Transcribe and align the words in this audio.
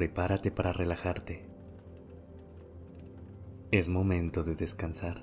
Prepárate 0.00 0.50
para 0.50 0.72
relajarte. 0.72 1.44
Es 3.70 3.90
momento 3.90 4.42
de 4.42 4.54
descansar. 4.54 5.20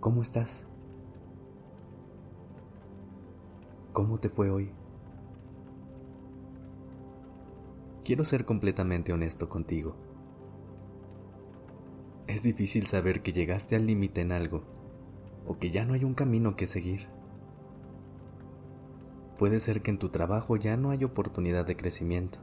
¿Cómo 0.00 0.20
estás? 0.20 0.66
¿Cómo 3.94 4.20
te 4.20 4.28
fue 4.28 4.50
hoy? 4.50 4.70
Quiero 8.04 8.26
ser 8.26 8.44
completamente 8.44 9.14
honesto 9.14 9.48
contigo. 9.48 9.96
Es 12.26 12.42
difícil 12.42 12.84
saber 12.84 13.22
que 13.22 13.32
llegaste 13.32 13.76
al 13.76 13.86
límite 13.86 14.20
en 14.20 14.32
algo 14.32 14.64
o 15.46 15.58
que 15.58 15.70
ya 15.70 15.86
no 15.86 15.94
hay 15.94 16.04
un 16.04 16.12
camino 16.12 16.54
que 16.54 16.66
seguir. 16.66 17.17
Puede 19.38 19.60
ser 19.60 19.82
que 19.82 19.92
en 19.92 19.98
tu 19.98 20.08
trabajo 20.08 20.56
ya 20.56 20.76
no 20.76 20.90
hay 20.90 21.04
oportunidad 21.04 21.64
de 21.64 21.76
crecimiento, 21.76 22.40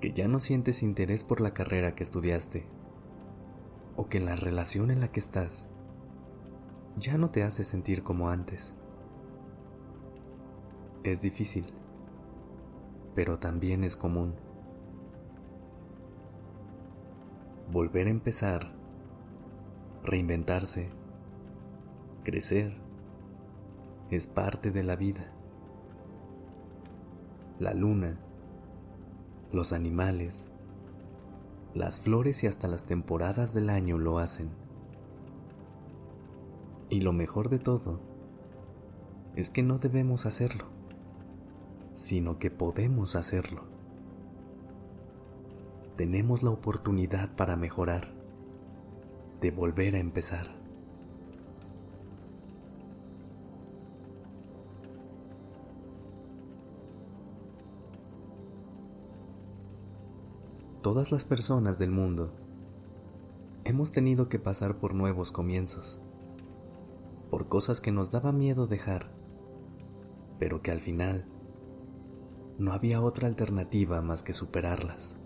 que 0.00 0.14
ya 0.14 0.26
no 0.26 0.40
sientes 0.40 0.82
interés 0.82 1.24
por 1.24 1.42
la 1.42 1.52
carrera 1.52 1.94
que 1.94 2.02
estudiaste, 2.02 2.66
o 3.94 4.08
que 4.08 4.18
la 4.18 4.34
relación 4.34 4.90
en 4.90 5.00
la 5.00 5.12
que 5.12 5.20
estás 5.20 5.68
ya 6.96 7.18
no 7.18 7.30
te 7.30 7.42
hace 7.42 7.64
sentir 7.64 8.02
como 8.02 8.30
antes. 8.30 8.74
Es 11.04 11.20
difícil, 11.20 11.66
pero 13.14 13.38
también 13.38 13.84
es 13.84 13.96
común. 13.96 14.34
Volver 17.70 18.06
a 18.06 18.10
empezar, 18.10 18.72
reinventarse, 20.02 20.88
crecer, 22.24 22.76
es 24.10 24.26
parte 24.26 24.70
de 24.70 24.82
la 24.82 24.96
vida. 24.96 25.37
La 27.58 27.74
luna, 27.74 28.20
los 29.50 29.72
animales, 29.72 30.52
las 31.74 32.00
flores 32.00 32.44
y 32.44 32.46
hasta 32.46 32.68
las 32.68 32.84
temporadas 32.84 33.52
del 33.52 33.68
año 33.68 33.98
lo 33.98 34.20
hacen. 34.20 34.50
Y 36.88 37.00
lo 37.00 37.12
mejor 37.12 37.48
de 37.48 37.58
todo 37.58 38.00
es 39.34 39.50
que 39.50 39.64
no 39.64 39.78
debemos 39.78 40.24
hacerlo, 40.24 40.66
sino 41.94 42.38
que 42.38 42.52
podemos 42.52 43.16
hacerlo. 43.16 43.64
Tenemos 45.96 46.44
la 46.44 46.50
oportunidad 46.50 47.34
para 47.34 47.56
mejorar, 47.56 48.12
de 49.40 49.50
volver 49.50 49.96
a 49.96 49.98
empezar. 49.98 50.67
Todas 60.82 61.10
las 61.10 61.24
personas 61.24 61.78
del 61.78 61.90
mundo 61.90 62.32
hemos 63.64 63.90
tenido 63.90 64.28
que 64.28 64.38
pasar 64.38 64.78
por 64.78 64.94
nuevos 64.94 65.32
comienzos, 65.32 66.00
por 67.30 67.48
cosas 67.48 67.80
que 67.80 67.90
nos 67.90 68.12
daba 68.12 68.30
miedo 68.30 68.68
dejar, 68.68 69.10
pero 70.38 70.62
que 70.62 70.70
al 70.70 70.80
final 70.80 71.26
no 72.58 72.72
había 72.72 73.02
otra 73.02 73.26
alternativa 73.26 74.00
más 74.02 74.22
que 74.22 74.32
superarlas. 74.32 75.16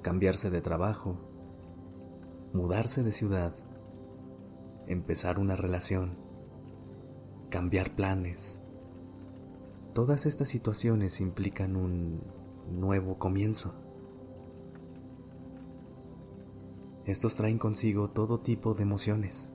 Cambiarse 0.00 0.48
de 0.48 0.62
trabajo, 0.62 1.18
mudarse 2.54 3.02
de 3.02 3.12
ciudad, 3.12 3.54
empezar 4.86 5.38
una 5.38 5.54
relación, 5.54 6.16
cambiar 7.50 7.94
planes. 7.94 8.58
Todas 9.92 10.24
estas 10.24 10.48
situaciones 10.48 11.20
implican 11.20 11.76
un 11.76 12.37
nuevo 12.72 13.18
comienzo. 13.18 13.74
Estos 17.04 17.36
traen 17.36 17.58
consigo 17.58 18.10
todo 18.10 18.40
tipo 18.40 18.74
de 18.74 18.82
emociones. 18.82 19.48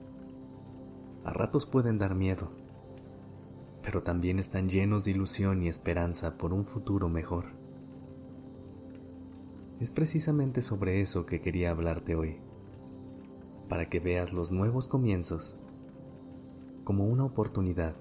A 1.24 1.32
ratos 1.32 1.66
pueden 1.66 1.98
dar 1.98 2.14
miedo, 2.14 2.50
pero 3.82 4.02
también 4.02 4.38
están 4.38 4.68
llenos 4.68 5.04
de 5.04 5.12
ilusión 5.12 5.62
y 5.62 5.68
esperanza 5.68 6.36
por 6.36 6.52
un 6.52 6.64
futuro 6.64 7.08
mejor. 7.08 7.46
Es 9.80 9.90
precisamente 9.90 10.62
sobre 10.62 11.00
eso 11.00 11.26
que 11.26 11.40
quería 11.40 11.70
hablarte 11.70 12.14
hoy, 12.14 12.38
para 13.68 13.88
que 13.88 14.00
veas 14.00 14.32
los 14.32 14.50
nuevos 14.50 14.86
comienzos 14.86 15.58
como 16.84 17.06
una 17.06 17.24
oportunidad 17.24 17.94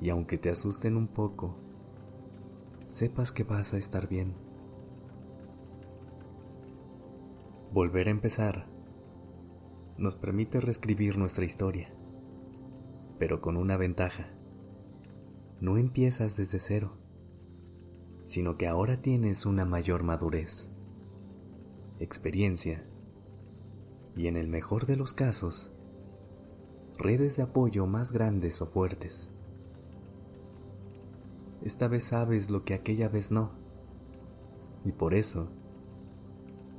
y 0.00 0.10
aunque 0.10 0.38
te 0.38 0.50
asusten 0.50 0.96
un 0.96 1.08
poco, 1.08 1.56
sepas 2.86 3.32
que 3.32 3.44
vas 3.44 3.74
a 3.74 3.78
estar 3.78 4.08
bien. 4.08 4.34
Volver 7.72 8.08
a 8.08 8.10
empezar 8.10 8.66
nos 9.98 10.14
permite 10.14 10.60
reescribir 10.60 11.18
nuestra 11.18 11.44
historia, 11.44 11.90
pero 13.18 13.40
con 13.40 13.56
una 13.56 13.76
ventaja. 13.76 14.28
No 15.60 15.78
empiezas 15.78 16.36
desde 16.36 16.58
cero, 16.58 16.98
sino 18.24 18.56
que 18.56 18.66
ahora 18.66 19.00
tienes 19.00 19.46
una 19.46 19.64
mayor 19.64 20.02
madurez, 20.02 20.70
experiencia 21.98 22.86
y 24.16 24.26
en 24.26 24.36
el 24.36 24.48
mejor 24.48 24.86
de 24.86 24.96
los 24.96 25.12
casos, 25.12 25.72
redes 26.98 27.36
de 27.36 27.44
apoyo 27.44 27.86
más 27.86 28.12
grandes 28.12 28.60
o 28.62 28.66
fuertes. 28.66 29.35
Esta 31.62 31.88
vez 31.88 32.04
sabes 32.04 32.50
lo 32.50 32.64
que 32.64 32.74
aquella 32.74 33.08
vez 33.08 33.32
no. 33.32 33.50
Y 34.84 34.92
por 34.92 35.14
eso 35.14 35.48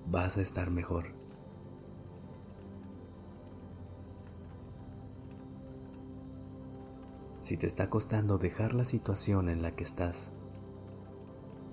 vas 0.09 0.37
a 0.37 0.41
estar 0.41 0.71
mejor. 0.71 1.17
Si 7.41 7.57
te 7.57 7.67
está 7.67 7.89
costando 7.89 8.37
dejar 8.37 8.73
la 8.73 8.83
situación 8.83 9.49
en 9.49 9.61
la 9.61 9.75
que 9.75 9.83
estás, 9.83 10.33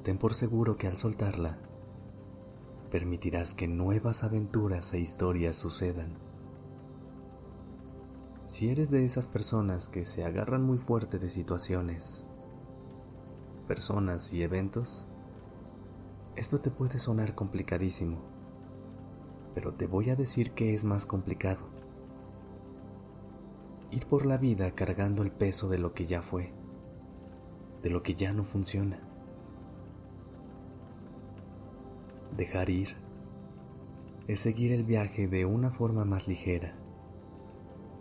ten 0.02 0.18
por 0.18 0.34
seguro 0.34 0.76
que 0.76 0.86
al 0.86 0.96
soltarla, 0.96 1.58
permitirás 2.90 3.54
que 3.54 3.66
nuevas 3.66 4.22
aventuras 4.22 4.94
e 4.94 5.00
historias 5.00 5.56
sucedan. 5.56 6.16
Si 8.44 8.68
eres 8.68 8.90
de 8.90 9.04
esas 9.04 9.26
personas 9.26 9.88
que 9.88 10.04
se 10.04 10.24
agarran 10.24 10.62
muy 10.62 10.78
fuerte 10.78 11.18
de 11.18 11.28
situaciones 11.28 12.28
personas 13.64 14.32
y 14.32 14.42
eventos, 14.42 15.06
esto 16.36 16.60
te 16.60 16.70
puede 16.70 16.98
sonar 16.98 17.34
complicadísimo, 17.34 18.18
pero 19.54 19.74
te 19.74 19.86
voy 19.86 20.10
a 20.10 20.16
decir 20.16 20.52
que 20.52 20.74
es 20.74 20.84
más 20.84 21.06
complicado. 21.06 21.60
Ir 23.90 24.06
por 24.06 24.26
la 24.26 24.36
vida 24.36 24.72
cargando 24.72 25.22
el 25.22 25.30
peso 25.30 25.68
de 25.68 25.78
lo 25.78 25.94
que 25.94 26.06
ya 26.06 26.22
fue, 26.22 26.52
de 27.82 27.90
lo 27.90 28.02
que 28.02 28.14
ya 28.14 28.32
no 28.32 28.44
funciona. 28.44 29.00
Dejar 32.36 32.68
ir 32.70 32.96
es 34.26 34.40
seguir 34.40 34.72
el 34.72 34.82
viaje 34.82 35.28
de 35.28 35.44
una 35.44 35.70
forma 35.70 36.04
más 36.04 36.26
ligera, 36.26 36.74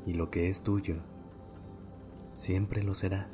y 0.06 0.14
lo 0.14 0.32
que 0.32 0.50
es 0.50 0.64
tuyo 0.64 1.04
siempre 2.34 2.82
lo 2.84 2.94
será. 2.94 3.30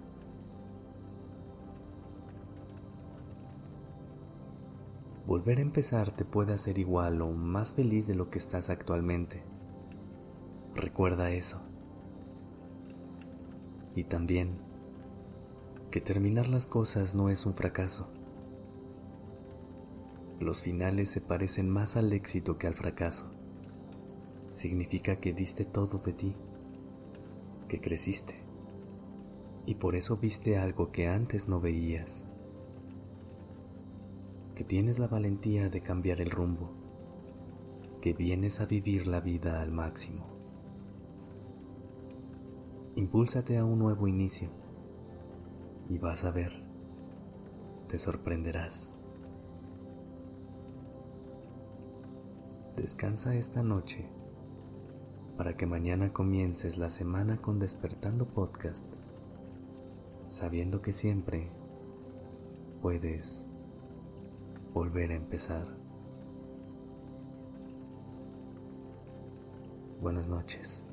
Volver 5.30 5.60
a 5.60 5.62
empezar 5.62 6.10
te 6.10 6.26
puede 6.26 6.54
hacer 6.54 6.80
igual 6.80 7.22
o 7.22 7.30
más 7.30 7.72
feliz 7.72 8.08
de 8.08 8.16
lo 8.16 8.32
que 8.32 8.40
estás 8.40 8.72
actualmente. 8.72 9.44
Recuerda 10.74 11.30
eso. 11.30 11.62
Y 13.94 14.06
también 14.06 14.58
que 15.92 16.02
terminar 16.02 16.48
las 16.48 16.66
cosas 16.66 17.14
no 17.14 17.30
es 17.30 17.46
un 17.46 17.54
fracaso. 17.54 18.10
Los 20.40 20.64
finales 20.64 21.12
se 21.12 21.22
parecen 21.22 21.70
más 21.70 21.96
al 21.96 22.12
éxito 22.12 22.58
que 22.58 22.66
al 22.66 22.74
fracaso. 22.74 23.30
Significa 24.52 25.18
que 25.18 25.32
diste 25.32 25.64
todo 25.64 26.00
de 26.00 26.14
ti, 26.14 26.36
que 27.68 27.80
creciste 27.80 28.34
y 29.68 29.76
por 29.76 29.96
eso 29.96 30.18
viste 30.18 30.58
algo 30.58 30.92
que 30.92 31.08
antes 31.08 31.48
no 31.48 31.62
veías, 31.62 32.26
que 34.60 34.66
tienes 34.66 35.00
la 35.00 35.08
valentía 35.08 35.70
de 35.70 35.80
cambiar 35.80 36.20
el 36.20 36.32
rumbo, 36.32 36.74
que 38.02 38.12
vienes 38.12 38.60
a 38.60 38.66
vivir 38.66 39.08
la 39.08 39.22
vida 39.22 39.62
al 39.62 39.72
máximo. 39.72 40.26
Impúlsate 42.98 43.58
a 43.58 43.64
un 43.64 43.80
nuevo 43.80 44.10
inicio 44.10 44.50
y 45.88 45.98
vas 45.98 46.26
a 46.26 46.32
ver, 46.32 46.62
te 47.88 47.98
sorprenderás. 47.98 48.92
Descansa 52.76 53.36
esta 53.36 53.64
noche 53.64 54.10
para 55.38 55.56
que 55.56 55.68
mañana 55.68 56.12
comiences 56.12 56.78
la 56.78 56.90
semana 56.90 57.42
con 57.42 57.60
Despertando 57.60 58.28
Podcast, 58.28 58.92
sabiendo 60.28 60.82
que 60.82 60.92
siempre 60.92 61.50
puedes 62.82 63.49
volver 64.74 65.12
a 65.12 65.16
empezar. 65.16 65.66
Buenas 70.02 70.28
noches. 70.28 70.86